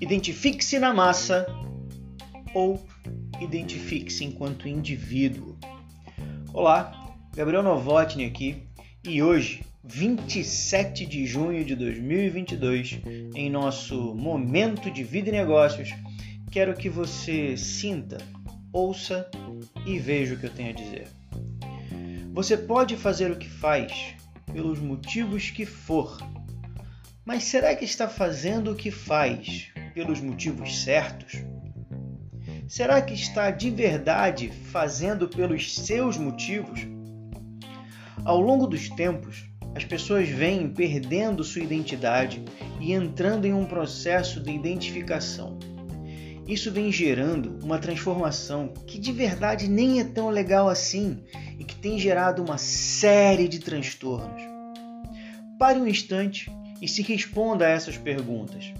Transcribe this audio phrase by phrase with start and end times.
[0.00, 1.44] Identifique-se na massa
[2.54, 2.80] ou
[3.40, 5.58] identifique-se enquanto indivíduo.
[6.54, 8.62] Olá, Gabriel Novotny aqui
[9.02, 13.00] e hoje, 27 de junho de 2022,
[13.34, 15.92] em nosso momento de vida e negócios,
[16.52, 18.18] quero que você sinta,
[18.72, 19.28] ouça
[19.84, 21.08] e veja o que eu tenho a dizer.
[22.32, 24.14] Você pode fazer o que faz
[24.52, 26.18] pelos motivos que for,
[27.24, 31.42] mas será que está fazendo o que faz pelos motivos certos?
[32.68, 36.86] Será que está de verdade fazendo pelos seus motivos?
[38.24, 42.44] Ao longo dos tempos, as pessoas vêm perdendo sua identidade
[42.80, 45.58] e entrando em um processo de identificação.
[46.46, 51.24] Isso vem gerando uma transformação que de verdade nem é tão legal assim
[51.58, 54.42] e que tem gerado uma série de transtornos.
[55.58, 56.48] Pare um instante
[56.80, 58.72] e se responda a essas perguntas.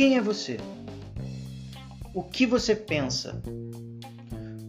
[0.00, 0.56] Quem é você?
[2.14, 3.38] O que você pensa?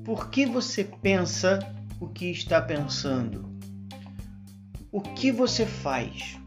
[0.03, 1.59] Por que você pensa
[2.01, 3.49] o que está pensando?
[4.91, 6.37] O que você faz?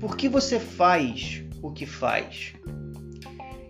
[0.00, 2.52] Por que você faz o que faz?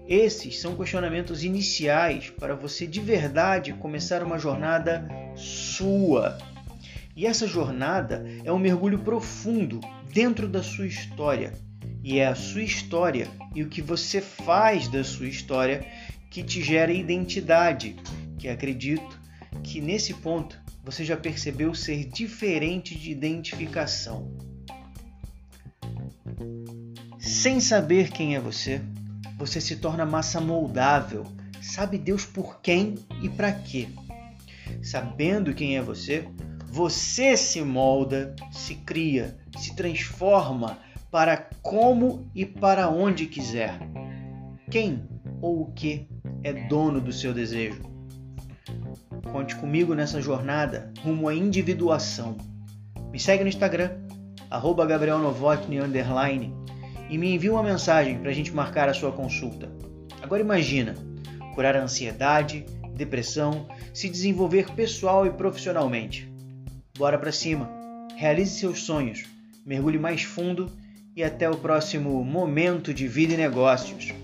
[0.09, 6.39] Esses são questionamentos iniciais para você de verdade começar uma jornada sua.
[7.15, 9.81] E essa jornada é um mergulho profundo
[10.15, 11.68] dentro da sua história.
[12.09, 15.87] E é a sua história e o que você faz da sua história
[16.31, 17.97] que te gera identidade,
[18.39, 19.21] que acredito
[19.63, 24.35] que nesse ponto você já percebeu ser diferente de identificação.
[27.19, 28.81] Sem saber quem é você,
[29.37, 31.27] você se torna massa moldável.
[31.61, 33.87] Sabe Deus por quem e para quê?
[34.83, 36.27] Sabendo quem é você,
[36.69, 40.79] você se molda, se cria, se transforma
[41.11, 43.79] para como e para onde quiser.
[44.71, 45.09] Quem
[45.41, 46.07] ou o que
[46.43, 47.83] é dono do seu desejo?
[49.33, 52.37] Conte comigo nessa jornada rumo à individuação.
[53.11, 53.91] Me segue no Instagram,
[54.51, 54.87] arroba
[57.11, 59.71] e me envie uma mensagem para a gente marcar a sua consulta.
[60.21, 60.95] Agora imagina,
[61.55, 66.31] curar a ansiedade, depressão, se desenvolver pessoal e profissionalmente.
[66.99, 67.71] Bora para cima.
[68.17, 69.25] Realize seus sonhos.
[69.65, 70.71] Mergulhe mais fundo
[71.19, 74.15] e até o próximo momento de vida e negócios.